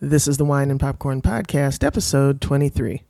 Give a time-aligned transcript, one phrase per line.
[0.00, 3.02] This is the Wine and Popcorn Podcast, episode 23.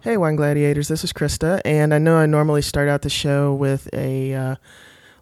[0.00, 3.54] Hey, Wine Gladiators, this is Krista, and I know I normally start out the show
[3.54, 4.56] with a uh,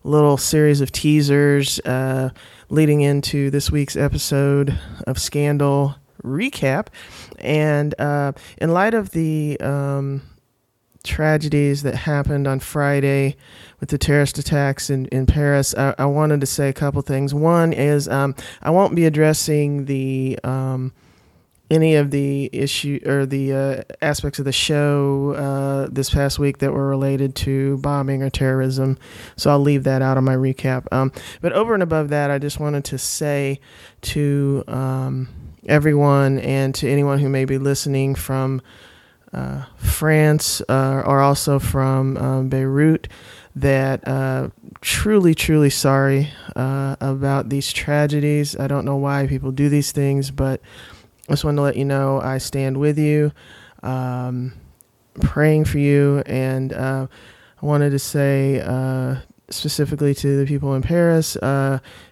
[0.02, 2.30] little series of teasers uh,
[2.70, 6.86] leading into this week's episode of Scandal recap.
[7.38, 10.22] And uh, in light of the um,
[11.02, 13.36] tragedies that happened on Friday
[13.80, 17.32] with the terrorist attacks in, in Paris, I, I wanted to say a couple things.
[17.32, 20.38] One is um, I won't be addressing the.
[20.44, 20.92] Um,
[21.70, 26.58] any of the issue or the uh, aspects of the show uh, this past week
[26.58, 28.98] that were related to bombing or terrorism.
[29.36, 30.92] So I'll leave that out of my recap.
[30.92, 33.60] Um, but over and above that, I just wanted to say
[34.02, 35.28] to um,
[35.66, 38.60] everyone and to anyone who may be listening from
[39.32, 43.08] uh, France uh, also from um, Beirut
[43.54, 44.48] that uh,
[44.80, 48.56] truly, truly sorry uh, about these tragedies.
[48.56, 50.60] I don't know why people do these things, but
[51.28, 53.32] I just wanted to let you know I stand with you,
[53.82, 54.52] um,
[55.20, 57.06] praying for you, and uh,
[57.62, 59.16] I wanted to say uh,
[59.50, 61.36] specifically to the people in Paris,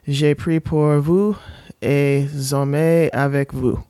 [0.07, 1.37] j'ai pris pour vous
[1.83, 3.83] et sommeil avec vous.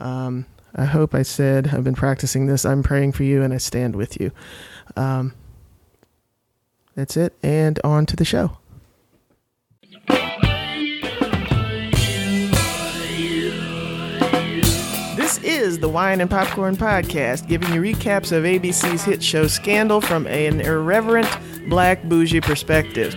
[0.00, 2.64] Um, I hope I said I've been practicing this.
[2.64, 4.30] I'm praying for you and I stand with you.
[4.96, 5.34] Um,
[6.94, 8.58] that's it, and on to the show.
[15.16, 20.00] This is the Wine and Popcorn Podcast, giving you recaps of ABC's hit show Scandal
[20.00, 21.28] from an irreverent
[21.68, 23.14] black bougie perspective.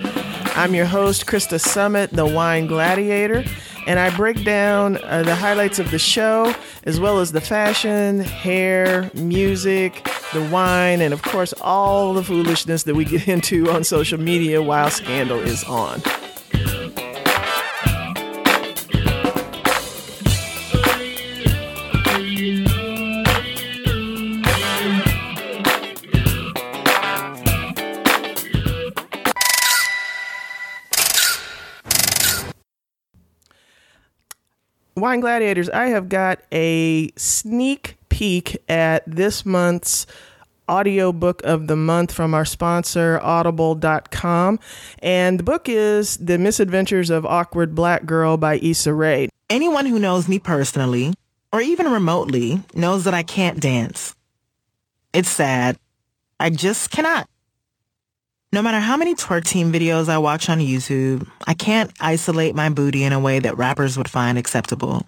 [0.55, 3.43] I'm your host, Krista Summit, the Wine Gladiator,
[3.87, 6.53] and I break down uh, the highlights of the show,
[6.83, 12.83] as well as the fashion, hair, music, the wine, and of course, all the foolishness
[12.83, 16.01] that we get into on social media while Scandal is on.
[35.03, 40.07] Wine Gladiators, I have got a sneak peek at this month's
[40.69, 44.59] audiobook of the month from our sponsor, audible.com.
[44.99, 49.27] And the book is The Misadventures of Awkward Black Girl by Issa Rae.
[49.49, 51.13] Anyone who knows me personally,
[51.51, 54.15] or even remotely, knows that I can't dance.
[55.11, 55.77] It's sad.
[56.39, 57.27] I just cannot.
[58.53, 62.69] No matter how many twerk team videos I watch on YouTube, I can't isolate my
[62.69, 65.07] booty in a way that rappers would find acceptable.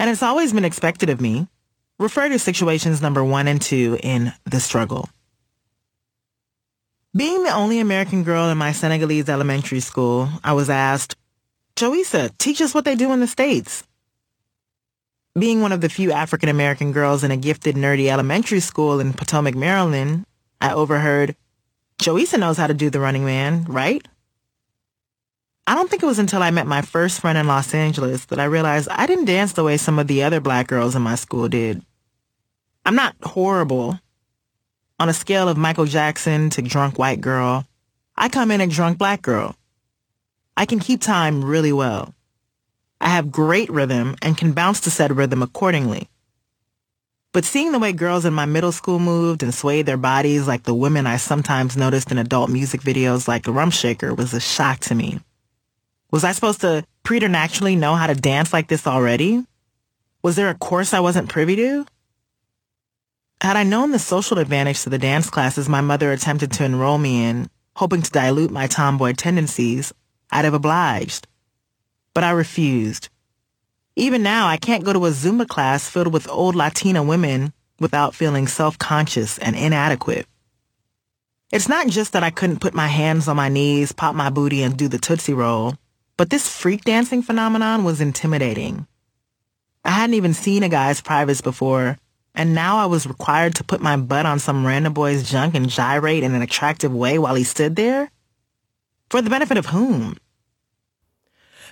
[0.00, 1.46] And it's always been expected of me.
[1.96, 5.08] Refer to situations number one and two in The Struggle.
[7.16, 11.14] Being the only American girl in my Senegalese elementary school, I was asked,
[11.76, 13.84] Joisa, teach us what they do in the States.
[15.38, 19.12] Being one of the few African American girls in a gifted, nerdy elementary school in
[19.12, 20.24] Potomac, Maryland,
[20.60, 21.36] I overheard,
[21.98, 24.06] Joisa knows how to do the running man, right?
[25.66, 28.38] I don't think it was until I met my first friend in Los Angeles that
[28.38, 31.14] I realized I didn't dance the way some of the other black girls in my
[31.14, 31.82] school did.
[32.86, 34.00] I'm not horrible.
[34.98, 37.66] On a scale of Michael Jackson to drunk white girl,
[38.16, 39.56] I come in a drunk black girl.
[40.56, 42.14] I can keep time really well.
[43.00, 46.08] I have great rhythm and can bounce to said rhythm accordingly.
[47.38, 50.64] But seeing the way girls in my middle school moved and swayed their bodies like
[50.64, 54.80] the women I sometimes noticed in adult music videos like Rump Shaker was a shock
[54.80, 55.20] to me.
[56.10, 59.46] Was I supposed to preternaturally know how to dance like this already?
[60.20, 61.86] Was there a course I wasn't privy to?
[63.40, 66.98] Had I known the social advantage to the dance classes my mother attempted to enroll
[66.98, 69.92] me in, hoping to dilute my tomboy tendencies,
[70.32, 71.28] I'd have obliged.
[72.14, 73.10] But I refused.
[73.98, 78.14] Even now, I can't go to a Zumba class filled with old Latina women without
[78.14, 80.24] feeling self-conscious and inadequate.
[81.50, 84.62] It's not just that I couldn't put my hands on my knees, pop my booty,
[84.62, 85.74] and do the Tootsie Roll,
[86.16, 88.86] but this freak dancing phenomenon was intimidating.
[89.84, 91.98] I hadn't even seen a guy's privates before,
[92.36, 95.68] and now I was required to put my butt on some random boy's junk and
[95.68, 98.12] gyrate in an attractive way while he stood there?
[99.10, 100.16] For the benefit of whom?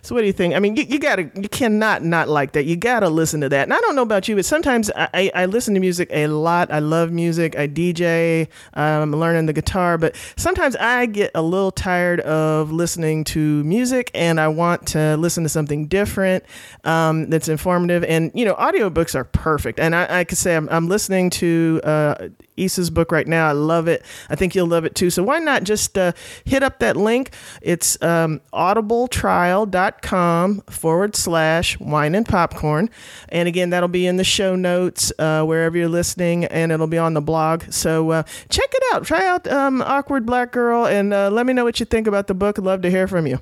[0.06, 0.54] So what do you think?
[0.54, 2.64] I mean, you, you gotta, you cannot not like that.
[2.64, 3.64] You gotta listen to that.
[3.64, 6.28] And I don't know about you, but sometimes I, I, I listen to music a
[6.28, 6.70] lot.
[6.70, 7.58] I love music.
[7.58, 8.46] I DJ.
[8.74, 14.12] I'm learning the guitar, but sometimes I get a little tired of listening to music,
[14.14, 16.44] and I want to listen to something different
[16.84, 18.04] um, that's informative.
[18.04, 19.80] And you know, audiobooks are perfect.
[19.80, 23.48] And I, I could say I'm, I'm listening to uh, Issa's book right now.
[23.48, 24.04] I love it.
[24.30, 25.10] I think you'll love it too.
[25.10, 26.12] So why not just uh,
[26.44, 27.34] hit up that link?
[27.60, 32.90] It's um, audibletrial.com forward slash wine and popcorn.
[33.28, 36.98] And again, that'll be in the show notes uh, wherever you're listening, and it'll be
[36.98, 37.64] on the blog.
[37.70, 39.04] So uh, check it out.
[39.04, 42.26] Try out um, Awkward Black Girl and uh, let me know what you think about
[42.26, 42.58] the book.
[42.58, 43.40] I'd love to hear from you.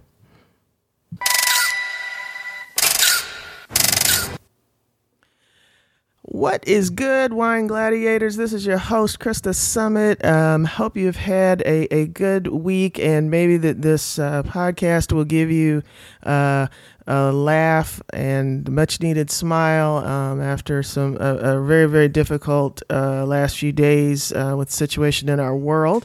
[6.34, 8.34] What is good, wine gladiators?
[8.34, 10.24] This is your host, Krista Summit.
[10.24, 15.24] Um, hope you've had a, a good week, and maybe that this uh, podcast will
[15.24, 15.84] give you
[16.24, 16.66] uh,
[17.06, 23.56] a laugh and much needed smile um, after some a, very very difficult uh, last
[23.56, 26.04] few days uh, with the situation in our world.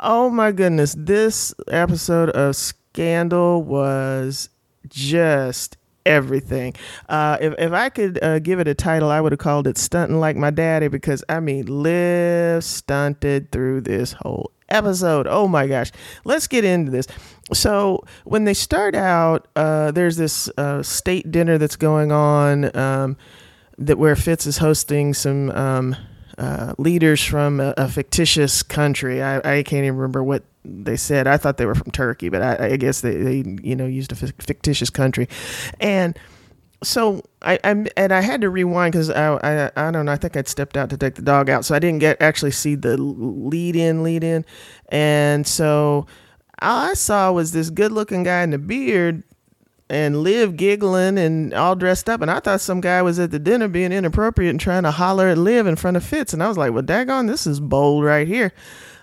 [0.00, 4.48] Oh my goodness, this episode of Scandal was
[4.88, 5.76] just
[6.08, 6.74] everything.
[7.08, 9.78] Uh, if, if I could uh, give it a title, I would have called it
[9.78, 15.26] Stunting Like My Daddy because I mean, Liv stunted through this whole episode.
[15.28, 15.92] Oh my gosh.
[16.24, 17.06] Let's get into this.
[17.52, 23.16] So, when they start out, uh, there's this uh, state dinner that's going on um,
[23.78, 25.50] that where Fitz is hosting some.
[25.50, 25.96] Um,
[26.38, 29.20] uh, leaders from a, a fictitious country.
[29.22, 31.26] I, I, can't even remember what they said.
[31.26, 34.12] I thought they were from Turkey, but I, I guess they, they, you know, used
[34.12, 35.28] a fictitious country.
[35.80, 36.16] And
[36.82, 40.12] so I, I and I had to rewind because I, I I don't know.
[40.12, 42.52] I think I'd stepped out to take the dog out, so I didn't get actually
[42.52, 44.44] see the lead in, lead in,
[44.90, 46.06] and so
[46.62, 49.24] all I saw was this good looking guy in the beard
[49.90, 52.20] and Liv giggling and all dressed up.
[52.20, 55.28] And I thought some guy was at the dinner being inappropriate and trying to holler
[55.28, 56.32] at Liv in front of Fitz.
[56.32, 58.52] And I was like, well, daggone, this is bold right here.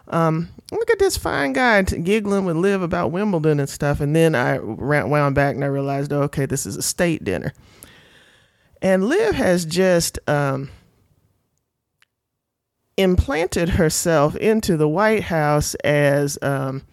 [0.07, 3.99] Um, look at this fine guy t- giggling with Liv about Wimbledon and stuff.
[3.99, 7.53] And then I wound back and I realized, oh, okay, this is a state dinner.
[8.81, 10.69] And Liv has just um,
[12.97, 16.37] implanted herself into the White House as.
[16.41, 16.83] Um,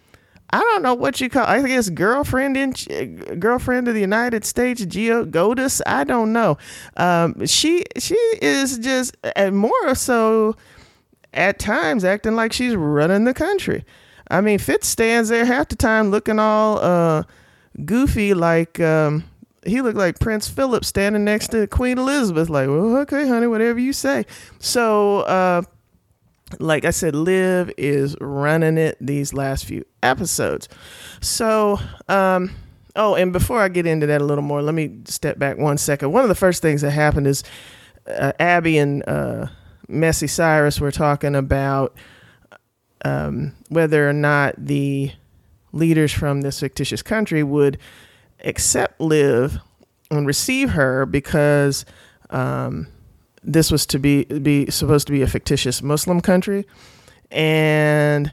[0.53, 1.47] I don't know what you call.
[1.47, 5.81] I guess girlfriend in girlfriend of the United States, Geo Godus.
[5.87, 6.59] I don't know.
[6.95, 10.55] Um, she she is just and more so
[11.33, 13.83] at times acting like she's running the country.
[14.29, 17.23] I mean, Fitz stands there half the time looking all uh,
[17.83, 19.23] goofy, like um,
[19.65, 23.79] he looked like Prince Philip standing next to Queen Elizabeth, like, well, okay, honey, whatever
[23.79, 24.27] you say.
[24.59, 25.63] So uh,
[26.59, 30.69] like I said, Liv is running it these last few episodes.
[31.21, 32.51] So, um,
[32.95, 35.77] oh, and before I get into that a little more, let me step back one
[35.77, 36.11] second.
[36.11, 37.43] One of the first things that happened is
[38.07, 39.47] uh, Abby and uh,
[39.87, 41.95] Messy Cyrus were talking about
[43.03, 45.11] um, whether or not the
[45.71, 47.77] leaders from this fictitious country would
[48.43, 49.59] accept Liv
[50.11, 51.85] and receive her because
[52.29, 52.87] um,
[53.43, 56.65] this was to be be supposed to be a fictitious Muslim country,
[57.31, 58.31] and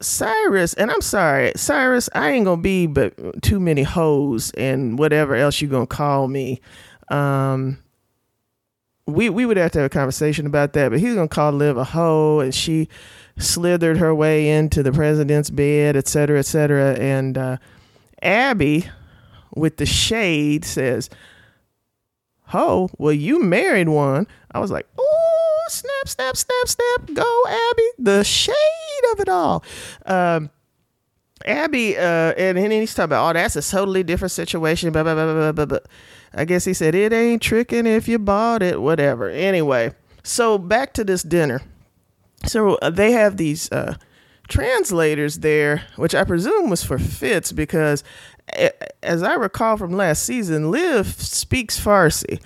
[0.00, 5.34] Cyrus, and I'm sorry, Cyrus, I ain't gonna be but too many hoes and whatever
[5.34, 6.60] else you gonna call me.
[7.08, 7.78] Um,
[9.06, 11.76] we we would have to have a conversation about that, but he's gonna call Liv
[11.76, 12.88] a hoe, and she
[13.38, 16.94] slithered her way into the president's bed, et cetera, et cetera.
[16.94, 17.56] And uh,
[18.22, 18.88] Abby,
[19.54, 21.10] with the shade, says,
[22.50, 24.26] ho, well, you married one.
[24.52, 27.14] I was like, oh, snap, snap, snap, snap.
[27.14, 27.88] Go, Abby.
[27.98, 28.54] The shade
[29.12, 29.64] of it all.
[30.04, 30.50] Um,
[31.46, 32.00] Abby, uh,
[32.36, 34.92] and, and he's talking about, oh, that's a totally different situation.
[34.92, 35.78] Blah, blah, blah, blah, blah, blah.
[36.34, 39.28] I guess he said, it ain't tricking if you bought it, whatever.
[39.28, 41.62] Anyway, so back to this dinner.
[42.46, 43.94] So uh, they have these uh,
[44.48, 48.02] translators there, which I presume was for Fitz because
[49.02, 52.40] as I recall from last season, Liv speaks Farsi.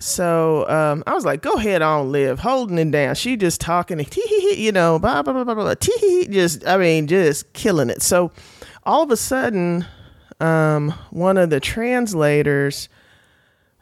[0.00, 3.14] So um, I was like, go ahead on, Liv, holding it down.
[3.14, 4.04] She just talking,
[4.56, 8.02] you know, blah, blah, blah, blah, blah, just, I mean, just killing it.
[8.02, 8.32] So
[8.84, 9.86] all of a sudden,
[10.40, 12.88] um, one of the translators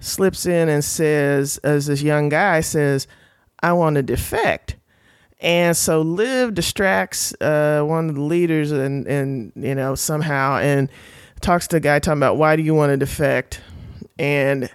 [0.01, 3.07] slips in and says, as this young guy says,
[3.63, 4.77] I want to defect.
[5.41, 10.91] And so Liv distracts uh, one of the leaders and, and, you know, somehow, and
[11.41, 13.61] talks to a guy talking about why do you want to defect,
[14.19, 14.71] and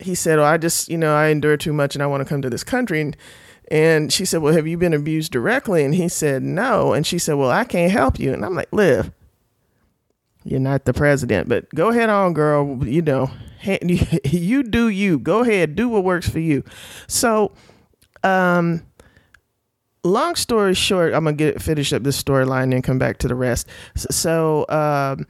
[0.00, 2.28] he said, "Well, I just you know I endure too much and I want to
[2.28, 3.16] come to this country." And,
[3.70, 7.18] and she said, "Well, have you been abused directly?" And he said, "No." And she
[7.18, 9.10] said, "Well, I can't help you." And I'm like, "Liv,
[10.44, 12.82] you're not the president, but go ahead on, girl.
[12.86, 13.30] You know,
[14.24, 15.18] you do you.
[15.18, 16.64] Go ahead, do what works for you.
[17.06, 17.52] So,
[18.22, 18.82] um,
[20.04, 23.34] long story short, I'm gonna get finish up this storyline and come back to the
[23.34, 23.68] rest.
[23.96, 25.26] So, um,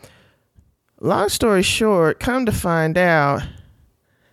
[1.01, 3.43] long story short, come to find out,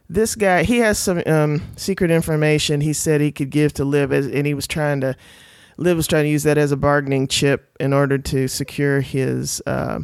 [0.10, 2.82] this guy he has some um, secret information.
[2.82, 5.16] He said he could give to Liv, as, and he was trying to.
[5.78, 9.62] Liv was trying to use that as a bargaining chip in order to secure his
[9.66, 10.00] uh,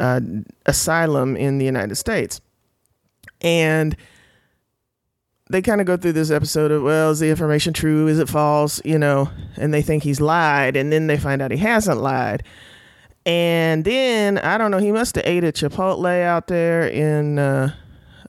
[0.00, 0.20] uh,
[0.64, 2.40] asylum in the United States,
[3.40, 3.96] and
[5.50, 8.08] they kind of go through this episode of, well, is the information true?
[8.08, 8.80] Is it false?
[8.84, 12.42] You know, and they think he's lied, and then they find out he hasn't lied.
[13.26, 17.74] And then I don't know, he must have ate at Chipotle out there in uh,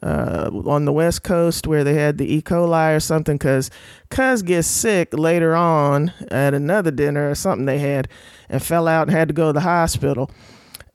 [0.02, 2.42] uh, on the West Coast where they had the E.
[2.42, 3.70] coli or something, because
[4.10, 8.08] Cuz gets sick later on at another dinner or something they had,
[8.50, 10.32] and fell out and had to go to the hospital.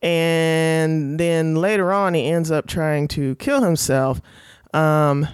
[0.02, 4.21] And then later on, he ends up trying to kill himself.
[4.75, 5.28] Um,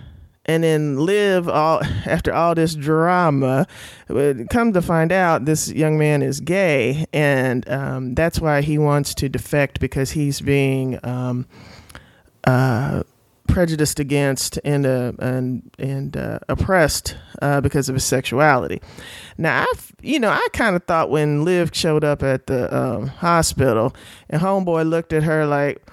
[0.48, 3.66] and then Liv all after all this drama
[4.08, 8.78] would come to find out this young man is gay and um, that's why he
[8.78, 11.46] wants to defect because he's being um,
[12.44, 13.02] uh,
[13.48, 18.80] prejudiced against and uh, and and uh, oppressed uh, because of his sexuality.
[19.36, 23.08] Now, I you know I kind of thought when Liv showed up at the um,
[23.08, 23.94] hospital
[24.30, 25.84] and Homeboy looked at her like,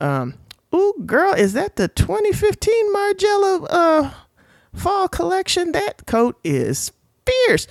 [0.00, 0.34] um,
[0.78, 4.10] "Ooh, girl, is that the 2015 Margiela uh,
[4.72, 5.72] fall collection?
[5.72, 6.92] That coat is
[7.26, 7.66] fierce."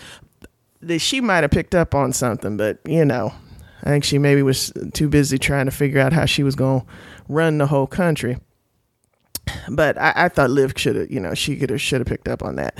[1.00, 3.34] She might have picked up on something, but you know,
[3.84, 6.82] I think she maybe was too busy trying to figure out how she was going
[6.82, 6.88] to
[7.28, 8.38] run the whole country
[9.70, 12.28] but I, I thought Liv should have, you know, she could have should have picked
[12.28, 12.78] up on that.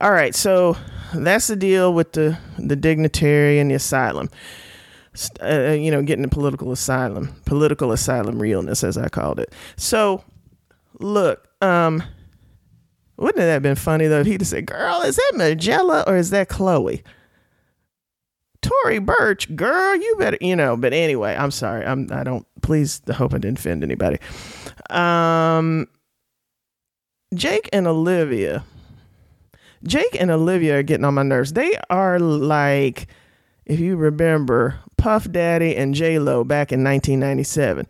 [0.00, 0.76] All right, so
[1.14, 4.30] that's the deal with the the dignitary and the asylum.
[5.40, 9.52] Uh, uh, you know, getting the political asylum, political asylum realness, as I called it.
[9.76, 10.22] So,
[11.00, 12.02] look, um,
[13.16, 16.16] wouldn't that have been funny though if he'd have said, "Girl, is that Magella or
[16.16, 17.02] is that Chloe?"
[18.60, 20.76] Tory Burch, girl, you better, you know.
[20.76, 21.84] But anyway, I'm sorry.
[21.84, 22.08] I'm.
[22.12, 22.46] I don't.
[22.62, 24.18] Please, hope I didn't offend anybody.
[24.90, 25.86] Um,
[27.34, 28.64] Jake and Olivia.
[29.84, 31.52] Jake and Olivia are getting on my nerves.
[31.52, 33.06] They are like,
[33.64, 37.86] if you remember, Puff Daddy and J Lo back in 1997.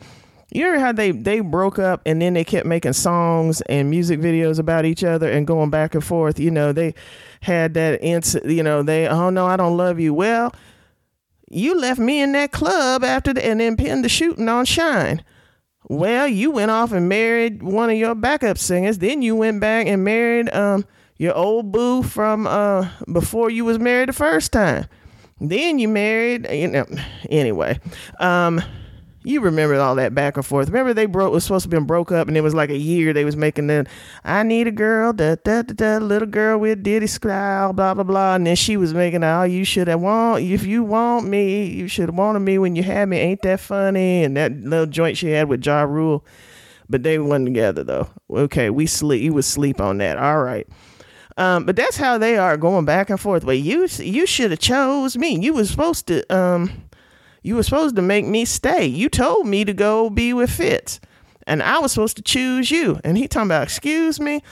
[0.50, 4.21] You remember how they they broke up and then they kept making songs and music
[4.21, 6.38] videos about each other and going back and forth.
[6.38, 6.95] You know, they
[7.43, 8.53] had that incident.
[8.53, 10.15] You know, they oh no, I don't love you.
[10.15, 10.55] Well,
[11.50, 15.23] you left me in that club after the, and then pinned the shooting on Shyne.
[15.88, 18.99] Well, you went off and married one of your backup singers.
[18.99, 20.87] Then you went back and married um
[21.19, 24.87] your old boo from uh before you was married the first time.
[25.40, 26.87] Then you married, you know.
[27.30, 27.78] Anyway,
[28.18, 28.61] um,
[29.25, 30.68] you remember all that back and forth.
[30.68, 33.12] Remember they broke was supposed to be broke up, and it was like a year
[33.12, 33.87] they was making that.
[34.25, 38.04] I need a girl, da da da da, little girl with Diddy style, blah blah
[38.04, 38.35] blah.
[38.37, 41.88] And then she was making, oh, you should have want if you want me, you
[41.88, 43.18] should have wanted me when you had me.
[43.18, 44.25] Ain't that funny?
[44.25, 46.25] And that little joint she had with Ja Rule,
[46.88, 48.09] but they were not together though.
[48.30, 49.23] Okay, we sleep.
[49.23, 50.16] You would sleep on that.
[50.16, 50.66] All right.
[51.38, 53.45] Um, but that's how they are going back and forth.
[53.45, 55.38] Well, you you should have chose me.
[55.38, 56.88] You was supposed to um
[57.42, 58.85] you were supposed to make me stay.
[58.85, 61.00] You told me to go be with Fitz.
[61.47, 63.00] And I was supposed to choose you.
[63.04, 64.42] And he talking about, excuse me.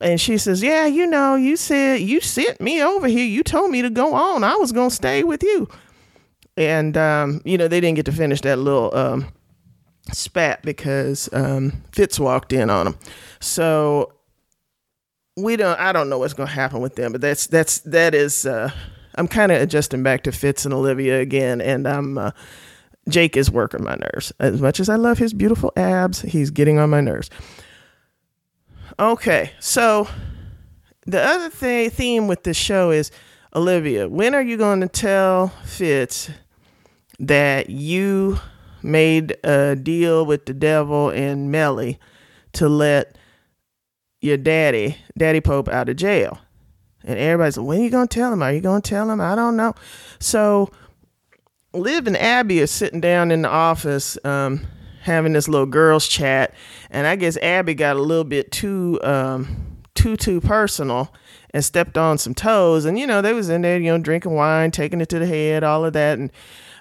[0.00, 3.26] And she says, Yeah, you know, you said you sent me over here.
[3.26, 4.44] You told me to go on.
[4.44, 5.68] I was gonna stay with you.
[6.56, 9.26] And um, you know, they didn't get to finish that little um,
[10.12, 12.98] spat because um, Fitz walked in on them.
[13.40, 14.15] So
[15.36, 18.46] we don't I don't know what's gonna happen with them, but that's that's that is
[18.46, 18.70] uh
[19.16, 22.30] I'm kind of adjusting back to Fitz and Olivia again, and I'm uh,
[23.08, 24.32] Jake is working my nerves.
[24.38, 27.30] As much as I love his beautiful abs, he's getting on my nerves.
[28.98, 30.08] Okay, so
[31.06, 33.10] the other thing theme with this show is
[33.54, 34.08] Olivia.
[34.08, 36.30] When are you going to tell Fitz
[37.18, 38.38] that you
[38.82, 41.98] made a deal with the devil and Mellie
[42.52, 43.15] to let
[44.20, 46.38] your daddy, Daddy Pope, out of jail?
[47.04, 48.42] And everybody's like, when are you going to tell him?
[48.42, 49.20] Are you going to tell him?
[49.20, 49.74] I don't know.
[50.18, 50.70] So
[51.72, 54.66] Liv and Abby are sitting down in the office um,
[55.02, 56.54] having this little girls chat.
[56.90, 61.14] And I guess Abby got a little bit too, um, too, too personal
[61.50, 62.84] and stepped on some toes.
[62.84, 65.26] And, you know, they was in there, you know, drinking wine, taking it to the
[65.26, 66.18] head, all of that.
[66.18, 66.32] And,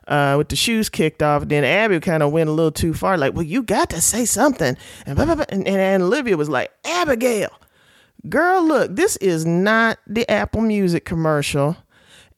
[0.07, 1.47] uh, with the shoes kicked off.
[1.47, 4.25] Then Abby kind of went a little too far, like, well, you got to say
[4.25, 4.77] something.
[5.05, 5.45] And, blah, blah, blah.
[5.49, 7.49] and, and Olivia was like, Abigail,
[8.29, 11.77] girl, look, this is not the Apple Music commercial.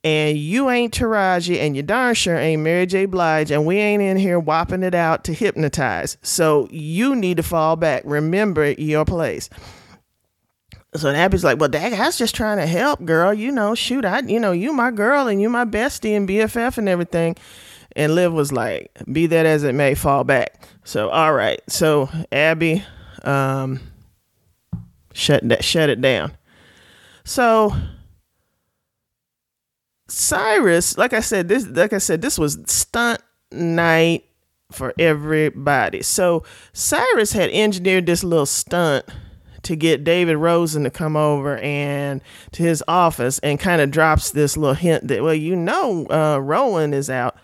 [0.04, 3.06] and you ain't Taraji, and you darn sure ain't Mary J.
[3.06, 6.18] Blige, and we ain't in here whopping it out to hypnotize.
[6.22, 8.04] So you need to fall back.
[8.06, 9.50] Remember your place.
[10.98, 13.34] So Abby's like, well, Dag, I was just trying to help, girl.
[13.34, 16.78] You know, shoot, I, you know, you my girl and you my bestie and BFF
[16.78, 17.36] and everything.
[17.96, 20.68] And Liv was like, be that as it may, fall back.
[20.84, 21.62] So, all right.
[21.68, 22.84] So Abby,
[23.24, 23.80] um,
[25.14, 26.34] shut that, shut it down.
[27.24, 27.74] So
[30.08, 34.26] Cyrus, like I said, this, like I said, this was stunt night
[34.72, 36.02] for everybody.
[36.02, 39.06] So Cyrus had engineered this little stunt
[39.68, 42.22] to get David Rosen to come over and
[42.54, 46.38] to his office and kind of drops this little hint that, well, you know, uh,
[46.40, 47.36] Rowan is out.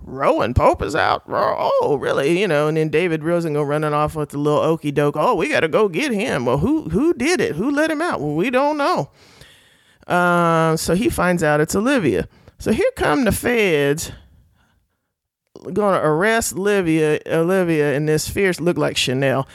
[0.00, 1.22] Rowan Pope is out.
[1.28, 2.40] Oh, really?
[2.40, 5.16] You know, and then David Rosen go running off with the little okey doke.
[5.16, 6.46] Oh, we got to go get him.
[6.46, 7.56] Well, who who did it?
[7.56, 8.20] Who let him out?
[8.20, 9.10] Well, we don't know.
[10.06, 12.28] Um, so he finds out it's Olivia.
[12.58, 14.12] So here come the feds
[15.72, 17.20] going to arrest Olivia.
[17.26, 19.48] Olivia in this fierce look like Chanel.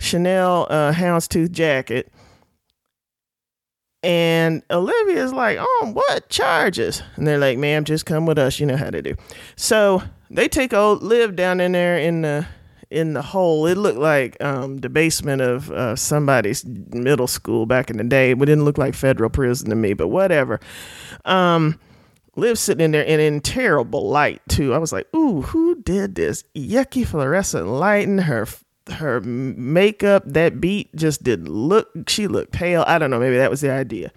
[0.00, 2.12] Chanel uh, houndstooth jacket.
[4.02, 7.02] And Olivia's like, oh, what charges?
[7.16, 8.58] And they're like, ma'am, just come with us.
[8.58, 9.14] You know how to do.
[9.56, 12.46] So they take old Liv down in there in the
[12.90, 13.66] in the hole.
[13.66, 18.30] It looked like um, the basement of uh, somebody's middle school back in the day.
[18.30, 20.60] It didn't look like federal prison to me, but whatever.
[21.26, 21.78] Um,
[22.36, 24.72] Liv sitting in there and in terrible light too.
[24.72, 26.42] I was like, ooh, who did this?
[26.54, 28.46] Yucky fluorescent light in her
[28.92, 32.84] her makeup, that beat just didn't look, she looked pale.
[32.86, 34.12] I don't know, maybe that was the idea.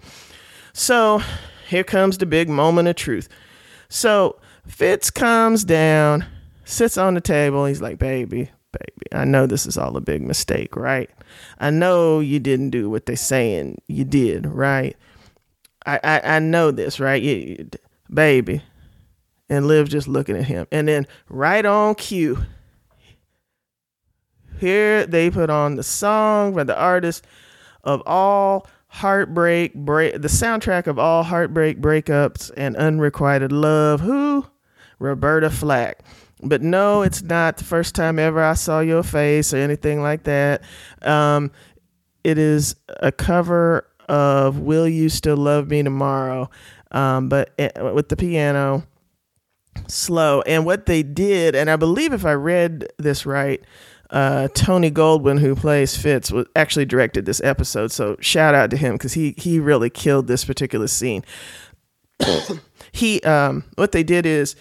[0.72, 1.22] So
[1.68, 3.28] here comes the big moment of truth.
[3.88, 6.26] So Fitz comes down,
[6.64, 7.66] sits on the table.
[7.66, 11.10] He's like, baby, baby, I know this is all a big mistake, right?
[11.58, 14.96] I know you didn't do what they're saying you did, right?
[15.86, 17.22] I, I, I know this, right?
[17.22, 17.68] You, you,
[18.12, 18.62] baby.
[19.48, 20.66] And Liv just looking at him.
[20.72, 22.38] And then right on cue,
[24.58, 27.26] here they put on the song by the artist
[27.82, 34.00] of all heartbreak break the soundtrack of all heartbreak breakups and unrequited love.
[34.00, 34.46] Who?
[34.98, 36.04] Roberta Flack.
[36.42, 40.24] But no, it's not the first time ever I saw your face or anything like
[40.24, 40.62] that.
[41.02, 41.50] Um,
[42.22, 46.50] it is a cover of "Will You Still Love Me Tomorrow,"
[46.92, 48.84] um, but eh, with the piano
[49.88, 50.42] slow.
[50.42, 53.62] And what they did, and I believe if I read this right,
[54.10, 57.90] uh, Tony Goldwyn, who plays Fitz, was actually directed this episode.
[57.90, 61.24] So shout out to him because he he really killed this particular scene.
[62.92, 64.56] he um, what they did is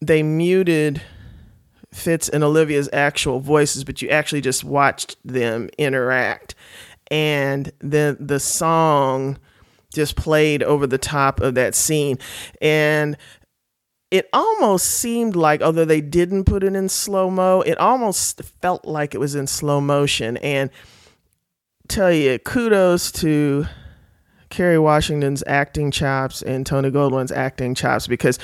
[0.00, 1.02] they muted
[1.92, 6.54] Fitz and Olivia's actual voices, but you actually just watched them interact,
[7.10, 9.38] and then the song
[9.92, 12.18] just played over the top of that scene
[12.60, 13.16] and
[14.10, 18.84] it almost seemed like, although they didn't put it in slow mo, it almost felt
[18.84, 20.36] like it was in slow motion.
[20.38, 20.70] And
[21.88, 23.66] tell you, kudos to
[24.50, 28.38] Kerry Washington's acting chops and Tony Goldwyn's acting chops because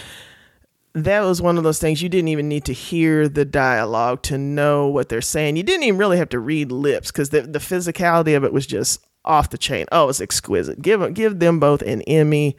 [0.94, 4.36] that was one of those things you didn't even need to hear the dialogue to
[4.36, 5.56] know what they're saying.
[5.56, 8.66] You didn't even really have to read lips because the, the physicality of it was
[8.66, 9.86] just off the chain.
[9.92, 10.82] Oh, it's exquisite.
[10.82, 12.56] Give give them both an Emmy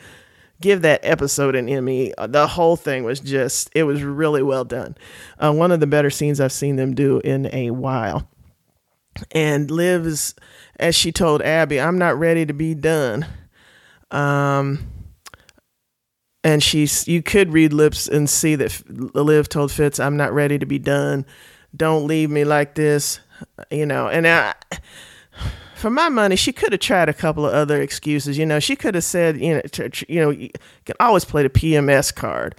[0.62, 2.14] give that episode an Emmy.
[2.16, 4.96] Uh, the whole thing was just, it was really well done.
[5.40, 8.30] Uh, one of the better scenes I've seen them do in a while.
[9.32, 10.36] And Liv's,
[10.80, 13.26] as she told Abby, I'm not ready to be done.
[14.10, 14.88] Um,
[16.44, 20.58] and she's, you could read lips and see that Liv told Fitz, I'm not ready
[20.58, 21.26] to be done.
[21.76, 23.20] Don't leave me like this,
[23.70, 24.08] you know.
[24.08, 24.54] And I,
[25.82, 28.38] for my money, she could have tried a couple of other excuses.
[28.38, 30.50] You know, she could have said, you know, you know, you
[30.86, 32.56] can always play the PMS card.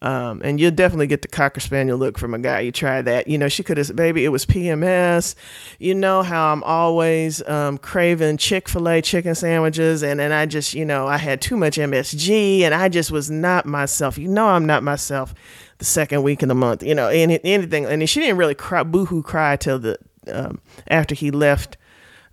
[0.00, 2.60] Um, and you'll definitely get the cocker spaniel look from a guy.
[2.60, 3.28] You try that.
[3.28, 5.34] You know, she could have said, baby, it was PMS.
[5.78, 10.02] You know how I'm always um, craving Chick fil A chicken sandwiches.
[10.02, 13.30] And then I just, you know, I had too much MSG and I just was
[13.30, 14.18] not myself.
[14.18, 15.34] You know, I'm not myself
[15.78, 17.86] the second week of the month, you know, any, anything.
[17.86, 19.98] And she didn't really cry, boohoo cry till the,
[20.30, 21.78] um, after he left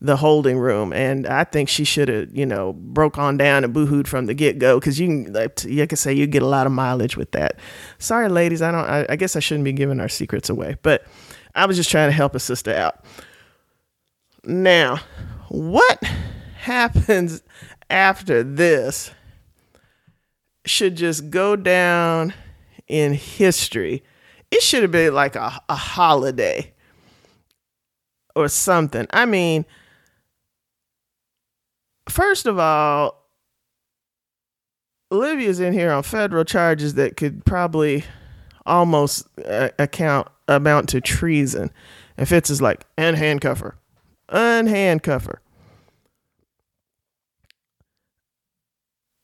[0.02, 0.92] the holding room.
[0.92, 4.34] And I think she should have, you know, broke on down and boohooed from the
[4.34, 7.16] get go because you can, like, you can say you get a lot of mileage
[7.16, 7.60] with that.
[8.00, 8.86] Sorry, ladies, I don't.
[8.86, 11.06] I, I guess I shouldn't be giving our secrets away, but
[11.56, 13.06] I was just trying to help a sister out.
[14.44, 15.00] Now,
[15.50, 16.04] what
[16.56, 17.44] happens
[17.90, 19.12] after this
[20.66, 22.34] should just go down
[22.88, 24.04] in history.
[24.50, 26.74] It should have been like a, a holiday
[28.36, 29.08] or something.
[29.12, 29.66] I mean,
[32.10, 33.22] first of all,
[35.12, 38.06] Olivia's in here on federal charges that could probably
[38.66, 41.72] almost uh, account amount to treason.
[42.18, 43.78] And Fitz is like, unhandcuff her,
[44.30, 45.42] unhandcuff her.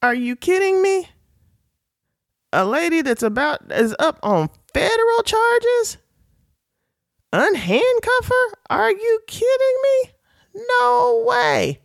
[0.01, 1.09] Are you kidding me?
[2.53, 5.97] A lady that's about is up on federal charges?
[7.33, 8.53] Unhandcuff her?
[8.69, 10.11] Are you kidding me?
[10.79, 11.81] No way.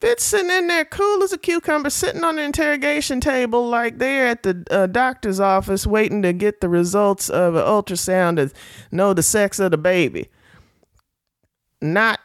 [0.00, 4.28] Fitz sitting in there cool as a cucumber, sitting on the interrogation table like they're
[4.28, 8.50] at the uh, doctor's office waiting to get the results of an ultrasound to
[8.90, 10.28] know the sex of the baby.
[11.82, 12.18] Not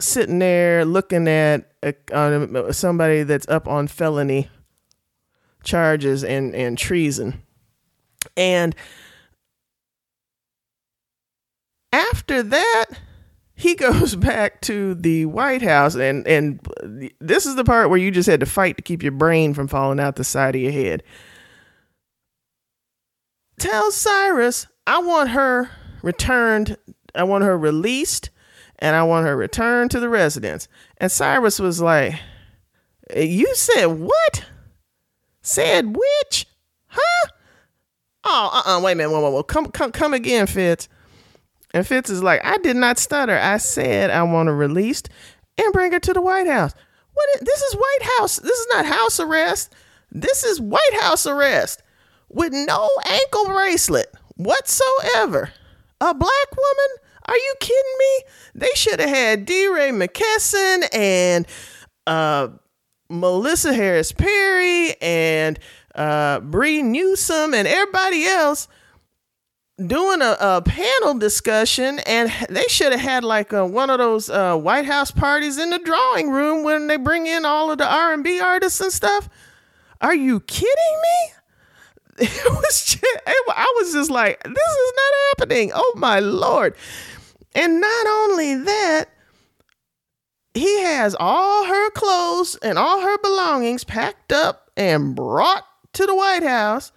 [0.00, 4.50] sitting there looking at a, uh, somebody that's up on felony
[5.62, 7.42] charges and, and treason.
[8.36, 8.74] And
[11.92, 12.86] after that,
[13.58, 16.60] he goes back to the White House, and and
[17.20, 19.68] this is the part where you just had to fight to keep your brain from
[19.68, 21.02] falling out the side of your head.
[23.58, 25.70] Tell Cyrus I want her
[26.02, 26.76] returned.
[27.14, 28.30] I want her released,
[28.78, 30.68] and I want her returned to the residence.
[30.98, 32.14] And Cyrus was like,
[33.14, 34.44] "You said what?
[35.42, 36.46] Said which?
[36.86, 37.28] Huh?
[38.22, 40.88] Oh, uh, uh-uh, wait a minute, whoa, whoa, whoa, come, come, come again, Fitz."
[41.74, 43.36] And Fitz is like, I did not stutter.
[43.36, 45.08] I said I want her released
[45.58, 46.74] and bring her to the White House.
[47.12, 47.28] What?
[47.36, 48.36] Is, this is White House.
[48.36, 49.74] This is not house arrest.
[50.10, 51.82] This is White House arrest
[52.28, 55.52] with no ankle bracelet whatsoever.
[56.00, 56.96] A black woman?
[57.26, 58.22] Are you kidding me?
[58.54, 61.46] They should have had DeRay Mckesson and
[62.06, 62.48] uh,
[63.10, 65.58] Melissa Harris Perry and
[65.94, 68.68] uh, Bree Newsom and everybody else
[69.86, 74.28] doing a, a, panel discussion and they should have had like a, one of those
[74.28, 77.86] uh, white house parties in the drawing room when they bring in all of the
[77.86, 79.28] r&b artists and stuff.
[80.00, 81.32] Are you kidding me?
[82.20, 85.70] It was just, i was just like this is not happening.
[85.72, 86.74] Oh my lord.
[87.54, 89.04] And not only that
[90.54, 96.14] he has all her clothes and all her belongings packed up and brought to the
[96.14, 96.90] white house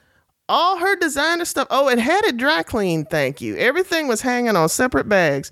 [0.52, 1.68] all her designer stuff.
[1.72, 3.56] Oh, it had it dry cleaned, thank you.
[3.56, 5.50] Everything was hanging on separate bags.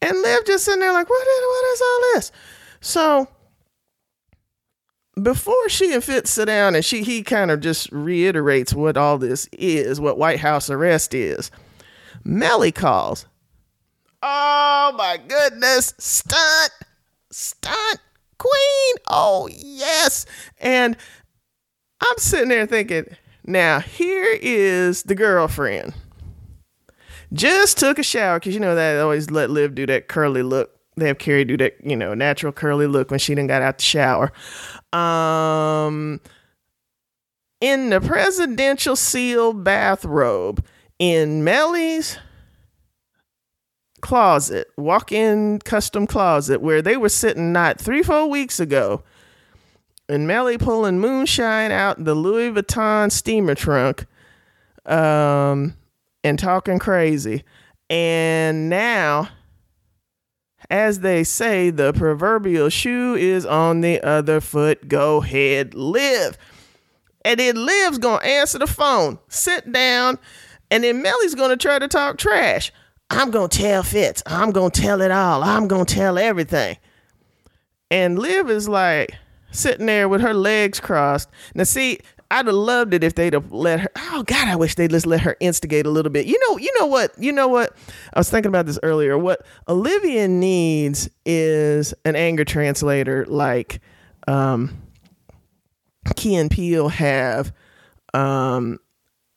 [0.00, 2.32] And Liv just sitting there like, what is, what is all this?
[2.80, 3.28] So
[5.20, 9.18] before she and Fitz sit down and she he kind of just reiterates what all
[9.18, 11.50] this is, what White House arrest is.
[12.22, 13.26] Mellie calls.
[14.22, 16.70] Oh my goodness, stunt,
[17.32, 18.00] stunt
[18.38, 18.94] queen.
[19.08, 20.26] Oh yes.
[20.60, 20.96] And
[22.00, 23.06] I'm sitting there thinking,
[23.46, 25.94] now, here is the girlfriend.
[27.32, 30.42] Just took a shower because you know that I always let Liv do that curly
[30.42, 30.72] look.
[30.96, 33.78] They have Kerry do that, you know, natural curly look when she didn't got out
[33.78, 34.32] the shower.
[34.92, 36.20] Um,
[37.60, 40.64] in the presidential seal bathrobe
[40.98, 42.18] in Mellie's
[44.00, 49.02] closet, walk-in custom closet where they were sitting not three, four weeks ago
[50.08, 54.06] and Mellie pulling moonshine out the Louis Vuitton steamer trunk,
[54.84, 55.74] um,
[56.22, 57.44] and talking crazy.
[57.88, 59.28] And now,
[60.70, 64.88] as they say, the proverbial shoe is on the other foot.
[64.88, 66.36] Go ahead, Liv.
[67.24, 70.18] And then Liv's gonna answer the phone, sit down,
[70.70, 72.72] and then Mellie's gonna try to talk trash.
[73.10, 74.22] I'm gonna tell Fitz.
[74.26, 75.42] I'm gonna tell it all.
[75.42, 76.76] I'm gonna tell everything.
[77.90, 79.14] And Liv is like,
[79.56, 81.28] sitting there with her legs crossed.
[81.54, 81.98] Now, see,
[82.30, 83.90] I'd have loved it if they'd have let her.
[83.96, 86.26] Oh God, I wish they'd just let her instigate a little bit.
[86.26, 87.76] You know, you know what, you know what.
[88.14, 89.16] I was thinking about this earlier.
[89.16, 93.80] What Olivia needs is an anger translator like
[94.26, 94.76] um,
[96.16, 97.52] Key and Peele have.
[98.12, 98.80] Um,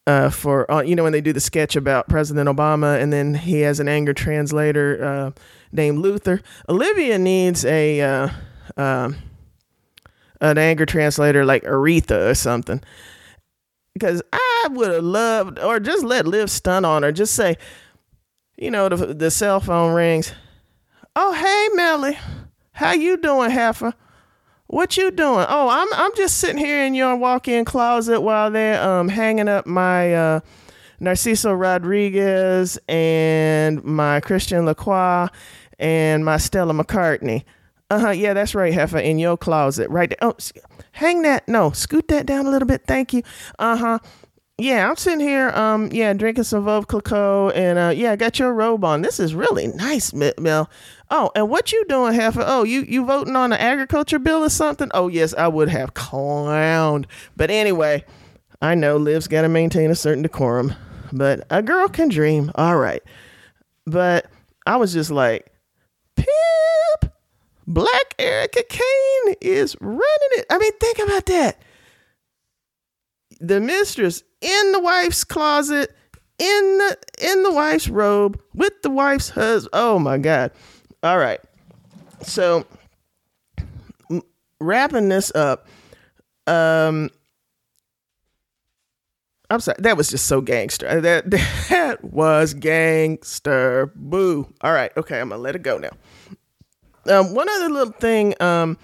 [0.07, 3.35] uh, for uh, you know when they do the sketch about President Obama, and then
[3.35, 6.41] he has an anger translator uh, named Luther.
[6.67, 8.29] Olivia needs a uh,
[8.75, 9.17] um,
[10.41, 12.81] an anger translator like Aretha or something.
[13.93, 17.11] Because I would have loved, or just let Liv stun on her.
[17.11, 17.57] Just say,
[18.57, 20.33] you know, the, the cell phone rings.
[21.15, 22.17] Oh, hey, Mellie.
[22.71, 23.93] How you doing, Heifer?
[24.67, 25.45] What you doing?
[25.49, 29.65] Oh, I'm I'm just sitting here in your walk-in closet while they're um hanging up
[29.65, 30.39] my uh,
[31.01, 35.27] Narciso Rodriguez and my Christian Lacroix
[35.79, 37.45] and my Stella McCartney.
[37.89, 38.09] Uh huh.
[38.11, 38.99] Yeah, that's right, Heifer.
[38.99, 40.17] In your closet, right there.
[40.21, 40.35] Oh,
[40.93, 41.47] hang that.
[41.47, 42.83] No, scoot that down a little bit.
[42.87, 43.23] Thank you.
[43.57, 43.99] Uh huh.
[44.57, 48.39] yeah, I'm sitting here, um, yeah, drinking some Veuve Clicquot, and uh, yeah, I got
[48.39, 49.01] your robe on.
[49.01, 50.69] This is really nice, Mel.
[51.09, 52.43] Oh, and what you doing, Heifer?
[52.45, 54.91] Oh, you you voting on the agriculture bill or something?
[54.93, 57.05] Oh, yes, I would have clowned.
[57.37, 58.03] But anyway,
[58.61, 60.75] I know Liv's got to maintain a certain decorum,
[61.13, 62.51] but a girl can dream.
[62.55, 63.01] All right,
[63.87, 64.27] but
[64.67, 65.51] I was just like,
[67.69, 70.01] Black Erica Kane is running
[70.31, 70.45] it.
[70.49, 71.61] I mean, think about that.
[73.39, 75.95] The mistress in the wife's closet,
[76.39, 79.69] in the in the wife's robe, with the wife's husband.
[79.73, 80.51] Oh my God.
[81.03, 81.39] All right.
[82.23, 82.65] So
[84.59, 85.67] wrapping this up,
[86.47, 87.11] um
[89.51, 91.01] I'm sorry, that was just so gangster.
[91.01, 91.29] That
[91.69, 93.91] that was gangster.
[93.95, 94.51] Boo.
[94.61, 95.91] All right, okay, I'm gonna let it go now.
[97.09, 98.77] Um, one other little thing, um,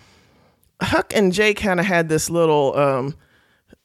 [0.81, 3.15] Huck and Jay kind of had this little um,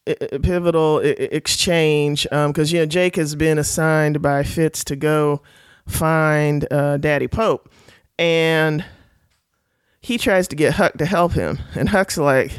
[0.06, 5.42] pivotal exchange because um, you know Jake has been assigned by Fitz to go
[5.86, 7.70] find uh, Daddy Pope,
[8.18, 8.84] and
[10.00, 12.52] he tries to get Huck to help him, and Huck's like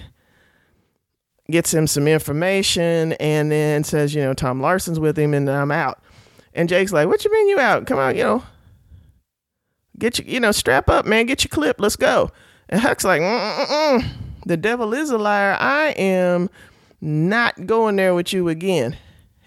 [1.49, 5.71] gets him some information, and then says, you know, Tom Larsen's with him, and I'm
[5.71, 6.01] out.
[6.53, 7.87] And Jake's like, "What you mean you out?
[7.87, 8.43] Come on, you know,
[9.97, 12.31] get you, you know, strap up, man, get your clip, let's go."
[12.69, 14.05] And Huck's like, Mm-mm-mm.
[14.45, 15.57] "The devil is a liar.
[15.59, 16.49] I am."
[17.01, 18.95] not going there with you again.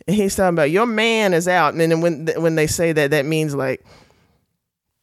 [0.06, 1.72] And he's talking about your man is out.
[1.72, 3.84] And then when when they say that, that means like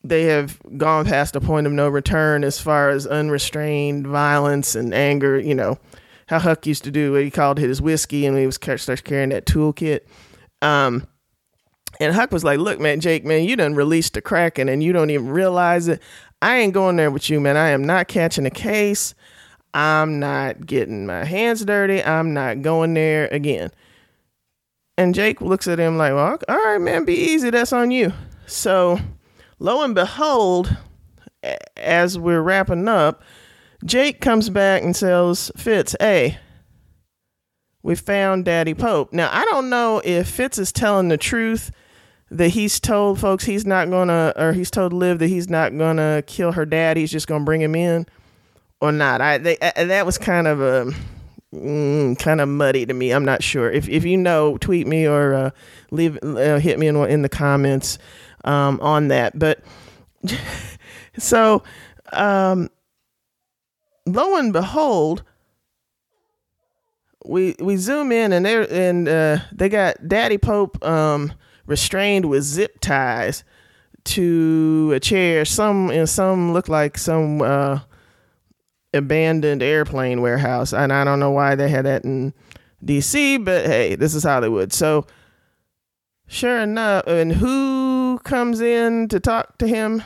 [0.04, 4.94] they have gone past a point of no return as far as unrestrained violence and
[4.94, 5.40] anger.
[5.40, 5.80] You know
[6.28, 7.14] how Huck used to do.
[7.14, 10.02] what He called his whiskey, and he was starts carrying that toolkit.
[10.62, 11.08] Um,
[12.00, 14.94] and Huck was like, "Look, man, Jake, man, you done released the Kraken, and you
[14.94, 16.02] don't even realize it.
[16.42, 17.58] I ain't going there with you, man.
[17.58, 19.14] I am not catching a case.
[19.74, 22.04] I'm not getting my hands dirty.
[22.04, 23.72] I'm not going there again.
[24.98, 27.50] And Jake looks at him like, well, all right, man, be easy.
[27.50, 28.12] That's on you.
[28.46, 29.00] So,
[29.60, 30.76] lo and behold,
[31.78, 33.24] as we're wrapping up,
[33.86, 36.38] Jake comes back and tells Fitz, hey,
[37.84, 39.14] we found Daddy Pope.
[39.14, 41.72] Now, I don't know if Fitz is telling the truth
[42.30, 46.24] that he's told folks he's not gonna, or he's told Liv that he's not gonna
[46.26, 46.98] kill her dad.
[46.98, 48.06] He's just gonna bring him in
[48.80, 49.22] or not.
[49.22, 50.92] I they, uh, that was kind of a
[51.54, 53.12] mm, kind of muddy to me.
[53.12, 53.70] I'm not sure.
[53.72, 55.50] If if you know, tweet me or uh,
[55.92, 57.98] leave uh, hit me in in the comments
[58.46, 59.38] um, on that.
[59.38, 59.60] But
[61.18, 61.64] so
[62.14, 62.70] um,
[64.06, 65.24] lo and behold.
[67.26, 71.34] We we zoom in and they and uh, they got Daddy Pope um,
[71.66, 73.44] restrained with zip ties
[74.04, 75.46] to a chair.
[75.46, 77.80] Some and some look like some uh,
[78.94, 80.74] abandoned airplane warehouse.
[80.74, 82.34] And I don't know why they had that in
[82.84, 84.74] DC, but hey, this is Hollywood.
[84.74, 85.06] So
[86.28, 90.04] sure enough, and who comes in to talk to him?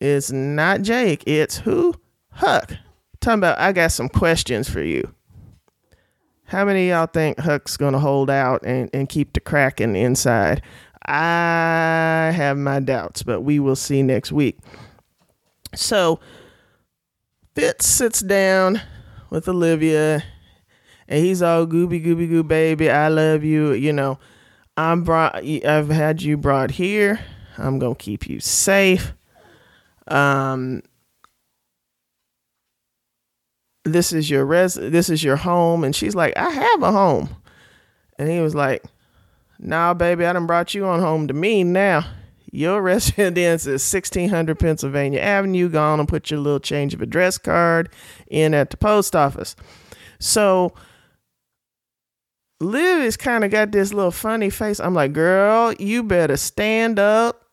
[0.00, 1.24] It's not Jake.
[1.26, 1.94] It's who?
[2.32, 2.72] Huck.
[3.20, 5.12] Talking about, I got some questions for you.
[6.48, 10.62] How many y'all think Huck's gonna hold out and, and keep the Kraken inside?
[11.04, 14.58] I have my doubts, but we will see next week.
[15.74, 16.20] So
[17.54, 18.80] Fitz sits down
[19.28, 20.24] with Olivia
[21.06, 23.72] and he's all gooby gooby goo baby, I love you.
[23.72, 24.18] You know,
[24.78, 27.20] I'm brought I've had you brought here.
[27.58, 29.12] I'm gonna keep you safe.
[30.06, 30.82] Um
[33.94, 35.84] this is your res this is your home.
[35.84, 37.36] And she's like, I have a home.
[38.18, 38.84] And he was like,
[39.58, 42.04] Nah, baby, I done brought you on home to me now.
[42.50, 45.68] Your residence is 1600 Pennsylvania Avenue.
[45.68, 47.90] Go on and put your little change of address card
[48.28, 49.56] in at the post office.
[50.20, 50.72] So
[52.60, 54.80] Liv has kind of got this little funny face.
[54.80, 57.47] I'm like, girl, you better stand up,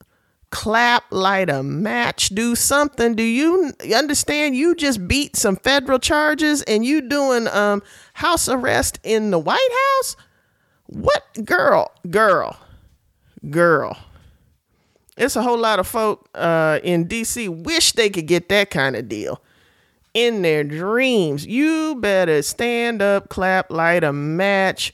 [0.55, 3.13] clap, light a match, do something.
[3.13, 4.55] Do you understand?
[4.55, 9.59] You just beat some federal charges and you doing um house arrest in the White
[9.97, 10.15] House?
[10.87, 12.57] What girl, girl,
[13.49, 13.97] girl
[15.17, 18.95] it's a whole lot of folk uh, in DC wish they could get that kind
[18.95, 19.41] of deal
[20.13, 21.45] in their dreams.
[21.45, 24.93] You better stand up, clap, light a match,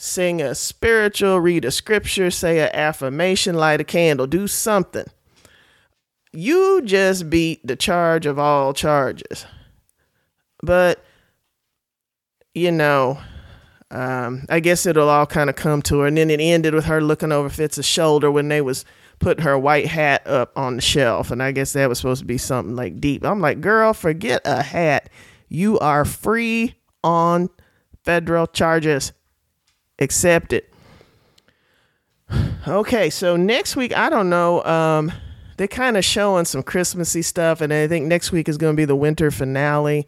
[0.00, 5.04] sing a spiritual, read a scripture, say an affirmation, light a candle, do something.
[6.32, 9.44] You just beat the charge of all charges.
[10.62, 11.04] But,
[12.54, 13.18] you know,
[13.90, 16.06] um, I guess it'll all kind of come to her.
[16.06, 18.86] And then it ended with her looking over Fitz's shoulder when they was
[19.18, 21.30] putting her white hat up on the shelf.
[21.30, 23.24] And I guess that was supposed to be something like deep.
[23.24, 25.10] I'm like, girl, forget a hat.
[25.48, 27.50] You are free on
[28.02, 29.12] federal charges.
[30.00, 30.72] Accept it.
[32.66, 34.62] Okay, so next week, I don't know.
[34.64, 35.12] Um,
[35.56, 38.76] they're kind of showing some Christmassy stuff, and I think next week is going to
[38.76, 40.06] be the winter finale.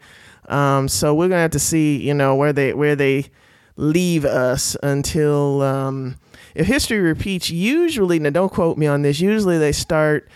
[0.49, 3.29] Um, so we're gonna have to see, you know, where they where they
[3.75, 6.15] leave us until um,
[6.55, 7.49] if history repeats.
[7.49, 9.19] Usually, now don't quote me on this.
[9.19, 10.29] Usually, they start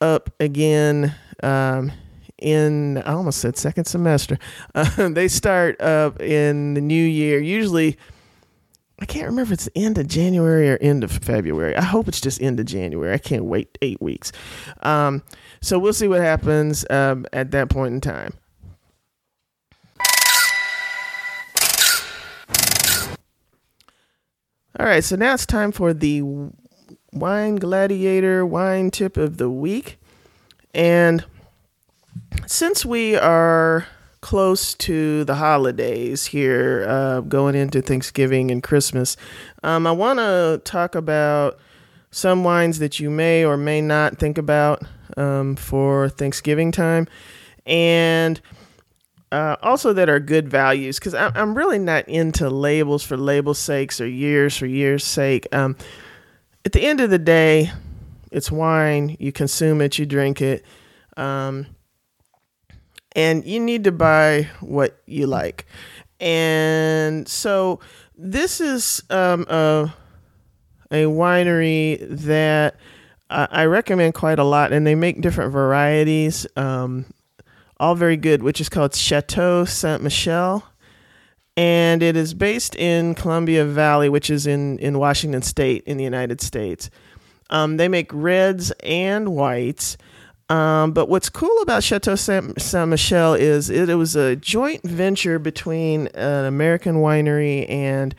[0.00, 1.92] up again um,
[2.38, 4.38] in I almost said second semester.
[4.74, 7.40] Uh, they start up in the new year.
[7.40, 7.98] Usually
[9.00, 11.76] I can't remember if it's end of January or end of February.
[11.76, 13.12] I hope it's just end of January.
[13.12, 14.30] I can't wait eight weeks.
[14.82, 15.22] Um,
[15.60, 18.34] so we'll see what happens um, at that point in time.
[24.78, 26.22] All right, so now it's time for the
[27.12, 29.98] Wine Gladiator wine tip of the week.
[30.74, 31.24] And
[32.46, 33.86] since we are
[34.24, 39.18] close to the holidays here, uh, going into Thanksgiving and Christmas,
[39.62, 41.58] um, I want to talk about
[42.10, 44.82] some wines that you may or may not think about
[45.18, 47.06] um, for Thanksgiving time,
[47.66, 48.40] and
[49.30, 54.00] uh, also that are good values because I'm really not into labels for labels' sakes
[54.00, 55.46] or years for years' sake.
[55.54, 55.76] Um,
[56.64, 57.70] at the end of the day,
[58.30, 59.18] it's wine.
[59.20, 60.64] You consume it, you drink it.
[61.18, 61.66] Um,
[63.14, 65.66] and you need to buy what you like.
[66.20, 67.80] And so
[68.16, 69.92] this is um, a,
[70.90, 72.76] a winery that
[73.30, 77.06] I recommend quite a lot, and they make different varieties, um,
[77.80, 80.62] all very good, which is called Chateau Saint Michelle.
[81.56, 86.04] And it is based in Columbia Valley, which is in, in Washington State in the
[86.04, 86.90] United States.
[87.50, 89.96] Um, they make reds and whites.
[90.50, 94.82] Um, but what's cool about Chateau Saint, Saint Michelle is it, it, was a joint
[94.82, 98.14] venture between an American winery and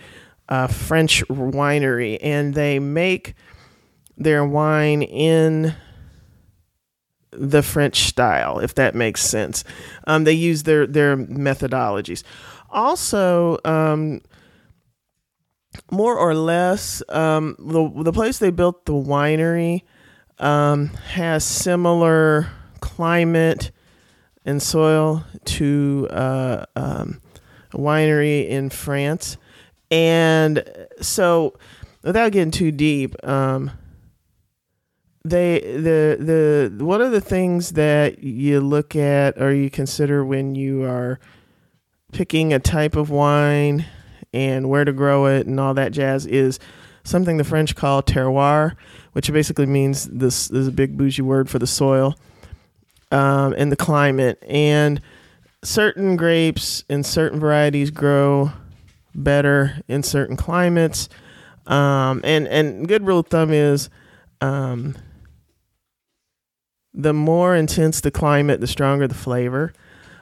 [0.50, 3.36] a French winery, and they make
[4.18, 5.76] their wine in
[7.32, 9.64] the French style, if that makes sense.
[10.08, 12.24] Um, they use their their methodologies.
[12.72, 14.22] Also, um,
[15.92, 19.84] more or less, um, the the place they built the winery
[20.39, 23.71] um, has similar climate
[24.45, 27.21] and soil to uh, um,
[27.71, 29.38] a winery in France.
[29.91, 30.63] And
[31.02, 31.58] so,
[32.04, 33.71] without getting too deep, um,
[35.24, 40.54] they the the one of the things that you look at or you consider when
[40.54, 41.19] you are
[42.12, 43.86] picking a type of wine
[44.32, 46.60] and where to grow it and all that jazz is
[47.06, 48.76] something the French call terroir,
[49.13, 52.15] which basically means this, this is a big bougie word for the soil
[53.12, 54.44] um, and the climate.
[54.46, 55.00] And
[55.63, 58.52] certain grapes and certain varieties grow
[59.13, 61.08] better in certain climates.
[61.68, 63.89] Um, and and good rule of thumb is,
[64.41, 64.96] um,
[66.94, 69.74] the more intense the climate, the stronger the flavor.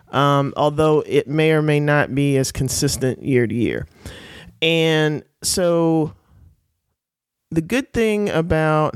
[0.10, 3.88] Um, although it may or may not be as consistent year to year.
[4.62, 6.14] And so
[7.54, 8.96] the good thing about,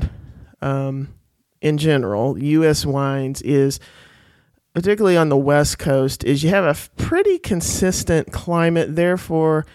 [0.60, 1.14] um,
[1.60, 2.84] in general, U.S.
[2.84, 3.80] wines is,
[4.74, 8.94] particularly on the West Coast, is you have a pretty consistent climate.
[8.96, 9.66] Therefore,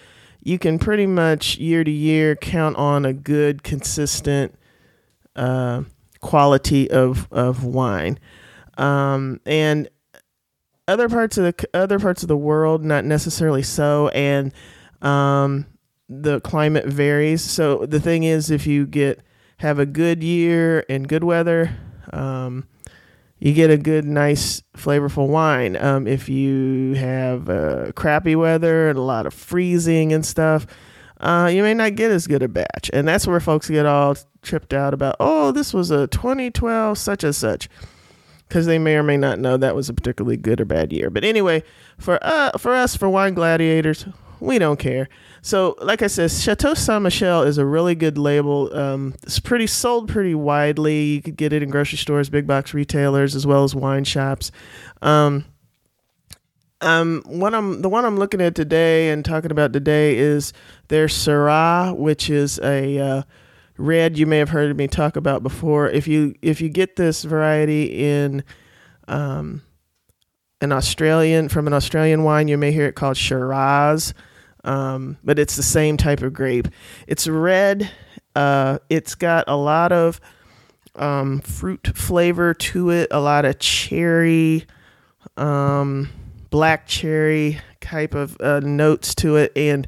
[0.42, 4.56] you can pretty much year to year count on a good, consistent
[5.36, 5.84] uh,
[6.20, 8.20] quality of of wine.
[8.78, 9.90] Um, and
[10.88, 14.10] other parts of the other parts of the world, not necessarily so.
[14.10, 14.52] And
[15.02, 15.66] um,
[16.22, 17.42] the climate varies.
[17.42, 19.22] So the thing is, if you get
[19.58, 21.78] have a good year and good weather,
[22.12, 22.68] um,
[23.40, 25.76] you get a good, nice, flavorful wine.
[25.76, 30.66] Um, if you have uh, crappy weather and a lot of freezing and stuff,
[31.20, 32.90] uh, you may not get as good a batch.
[32.94, 37.24] And that's where folks get all tripped out about, oh, this was a 2012 such
[37.24, 37.68] and such.
[38.48, 41.10] Because they may or may not know that was a particularly good or bad year.
[41.10, 41.64] But anyway,
[41.98, 44.06] for uh, for us, for wine gladiators,
[44.44, 45.08] we don't care.
[45.42, 48.76] So, like I said, Chateau Saint Michelle is a really good label.
[48.76, 51.04] Um, it's pretty sold pretty widely.
[51.04, 54.52] You could get it in grocery stores, big box retailers, as well as wine shops.
[55.02, 55.46] Um,
[56.82, 60.52] um, what I'm the one I'm looking at today and talking about today is
[60.90, 63.24] their Syrah, which is a uh,
[63.78, 65.90] red you may have heard me talk about before.
[65.90, 68.44] If you if you get this variety in
[69.08, 69.62] um,
[70.60, 74.14] an Australian from an Australian wine, you may hear it called Shiraz
[74.64, 76.68] um, but it's the same type of grape.
[77.08, 77.90] It's red.
[78.36, 80.20] Uh, it's got a lot of
[80.96, 84.66] um, fruit flavor to it, a lot of cherry,
[85.38, 86.10] um,
[86.50, 89.88] black cherry type of uh, notes to it, and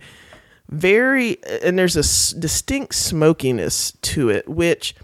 [0.70, 4.96] very, and there's a s- distinct smokiness to it, which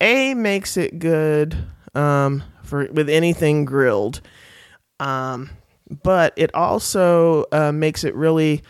[0.00, 1.56] a makes it good
[1.94, 4.20] um, for with anything grilled,
[5.00, 5.50] um,
[6.02, 8.62] but it also uh, makes it really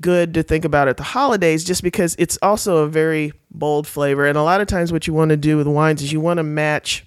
[0.00, 4.26] good to think about at the holidays just because it's also a very bold flavor.
[4.26, 6.38] And a lot of times, what you want to do with wines is you want
[6.38, 7.04] to match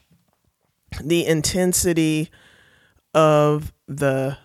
[1.04, 2.30] the intensity
[3.14, 4.38] of the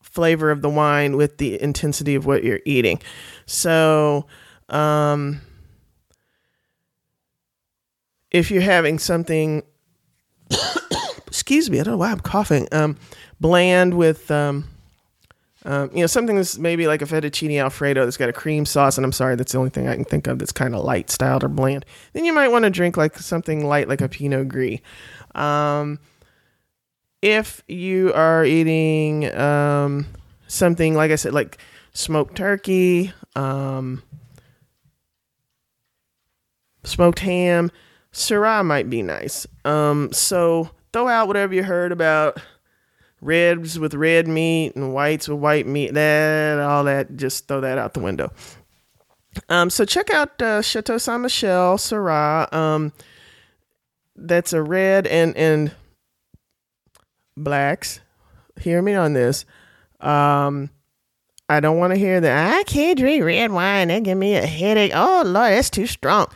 [0.00, 3.00] flavor of the wine with the intensity of what you're eating.
[3.46, 4.26] So,
[4.68, 5.40] um,
[8.30, 9.62] if you're having something,
[11.26, 12.96] excuse me, I don't know why I'm coughing, um,
[13.40, 14.68] bland with, um,
[15.64, 18.98] um, you know, something that's maybe like a fettuccine alfredo that's got a cream sauce,
[18.98, 21.10] and I'm sorry, that's the only thing I can think of that's kind of light
[21.10, 21.84] styled or bland.
[22.12, 24.80] Then you might want to drink like something light, like a Pinot Gris.
[25.34, 26.00] Um,
[27.20, 30.06] if you are eating um,
[30.48, 31.58] something like I said, like
[31.92, 34.02] smoked turkey, um,
[36.82, 37.70] smoked ham,
[38.12, 39.46] Syrah might be nice.
[39.64, 42.40] Um, so throw out whatever you heard about
[43.22, 45.94] ribs with red meat and whites with white meat.
[45.94, 48.30] That all that, just throw that out the window.
[49.48, 52.52] Um, so check out uh, Chateau Saint Michelle Syrah.
[52.52, 52.92] Um,
[54.14, 55.74] that's a red and and
[57.36, 58.00] blacks.
[58.60, 59.46] Hear me on this.
[60.00, 60.68] Um,
[61.48, 62.56] I don't want to hear that.
[62.58, 63.88] I can't drink red wine.
[63.88, 64.92] That give me a headache.
[64.94, 66.26] Oh Lord, that's too strong.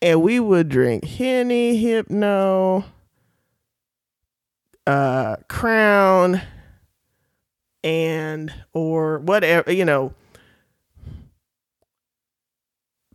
[0.00, 2.84] And we would drink Henny, Hypno,
[4.86, 6.40] uh, Crown,
[7.82, 10.14] and or whatever you know,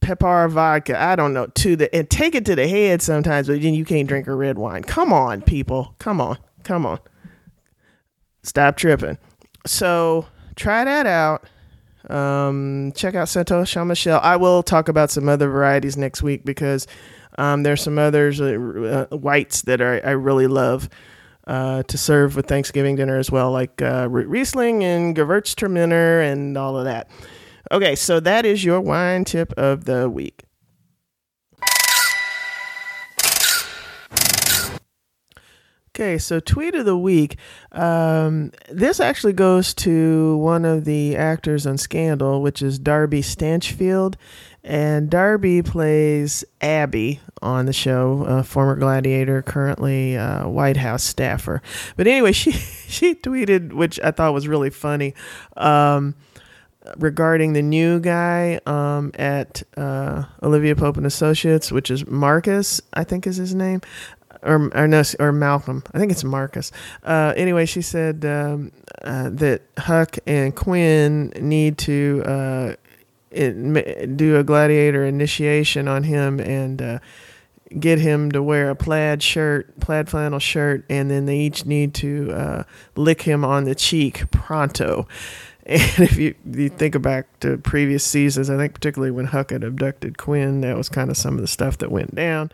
[0.02, 1.02] Pepper vodka.
[1.02, 3.86] I don't know to the and take it to the head sometimes, but then you
[3.86, 4.84] can't drink a red wine.
[4.84, 5.96] Come on, people.
[6.00, 6.38] Come on.
[6.64, 7.00] Come on.
[8.44, 9.18] Stop tripping.
[9.66, 11.46] So try that out.
[12.10, 13.52] Um, check out Saint
[13.86, 14.20] Michelle.
[14.24, 16.88] I will talk about some other varieties next week because
[17.38, 20.90] um, there's some others uh, uh, whites that are, I really love
[21.50, 26.78] uh, to serve with Thanksgiving dinner as well, like uh, Riesling and Gewürztraminer and all
[26.78, 27.10] of that.
[27.72, 30.44] Okay, so that is your wine tip of the week.
[36.00, 37.36] Okay, so tweet of the week.
[37.72, 44.18] Um, this actually goes to one of the actors on Scandal, which is Darby Stanchfield.
[44.70, 51.64] And Darby plays Abby on the show, a former gladiator, currently uh, White House staffer.
[51.98, 55.16] But anyway, she she tweeted, which I thought was really funny,
[55.58, 56.14] um,
[56.98, 63.04] regarding the new guy um, at uh, Olivia Pope and Associates, which is Marcus, I
[63.04, 63.82] think is his name
[64.44, 65.82] or or no, or Malcolm.
[65.96, 66.72] I think it's Marcus.
[67.04, 68.72] Uh, anyway, she said um,
[69.04, 72.74] uh, that Huck and Quinn need to uh,
[73.32, 77.00] do a gladiator initiation on him and uh,
[77.78, 81.94] get him to wear a plaid shirt, plaid flannel shirt, and then they each need
[81.96, 82.64] to uh,
[82.96, 85.08] lick him on the cheek pronto.
[85.66, 89.64] And if you, you think back to previous seasons, I think particularly when Huck had
[89.64, 92.52] abducted Quinn, that was kind of some of the stuff that went down.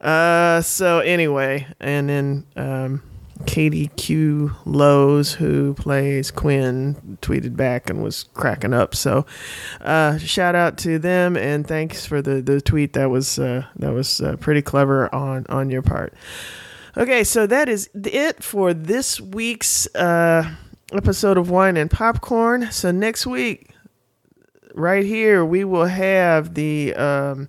[0.00, 3.02] Uh, so anyway, and then um,
[3.46, 8.94] Katie Q Lowes, who plays Quinn, tweeted back and was cracking up.
[8.94, 9.26] So,
[9.80, 12.92] uh, shout out to them and thanks for the, the tweet.
[12.92, 16.14] That was uh, that was uh, pretty clever on on your part.
[16.96, 20.50] Okay, so that is it for this week's uh,
[20.92, 22.70] episode of Wine and Popcorn.
[22.70, 23.70] So next week,
[24.74, 26.94] right here, we will have the.
[26.94, 27.48] Um,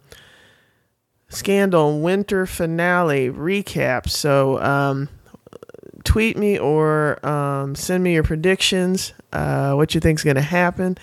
[1.33, 4.09] Scandal winter finale recap.
[4.09, 5.07] So, um,
[6.03, 10.41] tweet me or um, send me your predictions, uh, what you think is going to
[10.41, 10.97] happen.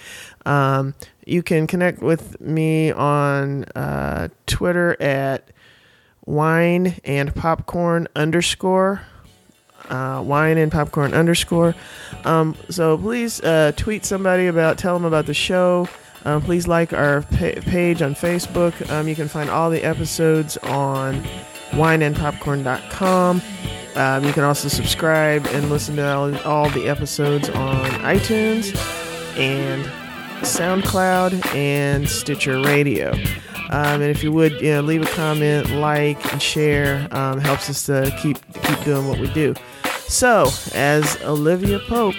[0.47, 0.95] Um,
[1.27, 5.51] you can connect with me on uh, Twitter at
[6.25, 9.03] wine and popcorn underscore.
[9.89, 11.75] Uh, wine and popcorn underscore.
[12.25, 15.89] Um, so please uh, tweet somebody about, tell them about the show.
[16.25, 18.91] Um, please like our pa- page on Facebook.
[18.91, 21.25] Um, you can find all the episodes on
[21.71, 23.43] wineandpopcorn.com.
[23.97, 28.77] Um, you can also subscribe and listen to all, all the episodes on iTunes
[29.37, 29.85] and
[30.43, 33.13] SoundCloud and Stitcher Radio.
[33.71, 37.07] Um, and if you would, you know, leave a comment, like, and share.
[37.11, 39.55] Um, helps us to keep keep doing what we do.
[40.07, 42.15] So, as Olivia Pope,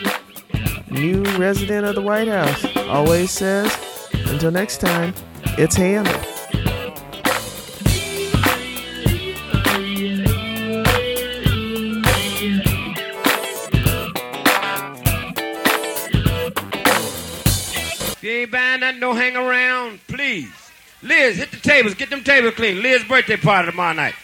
[0.92, 3.76] new resident of the White House, always says,
[4.14, 5.14] until next time,
[5.58, 6.29] it's Hannah.
[18.90, 20.52] Nothing, don't hang around, please.
[21.02, 21.94] Liz, hit the tables.
[21.94, 22.82] Get them tables clean.
[22.82, 24.16] Liz's birthday party tomorrow night.